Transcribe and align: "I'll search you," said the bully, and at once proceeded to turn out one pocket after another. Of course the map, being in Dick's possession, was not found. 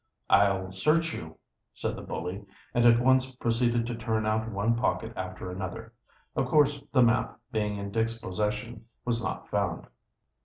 "I'll 0.31 0.71
search 0.71 1.13
you," 1.13 1.37
said 1.75 1.95
the 1.95 2.01
bully, 2.01 2.43
and 2.73 2.85
at 2.87 2.99
once 2.99 3.35
proceeded 3.35 3.85
to 3.85 3.93
turn 3.93 4.25
out 4.25 4.49
one 4.49 4.75
pocket 4.75 5.13
after 5.15 5.51
another. 5.51 5.93
Of 6.35 6.47
course 6.47 6.81
the 6.91 7.03
map, 7.03 7.39
being 7.51 7.77
in 7.77 7.91
Dick's 7.91 8.17
possession, 8.17 8.85
was 9.05 9.21
not 9.23 9.47
found. 9.47 9.85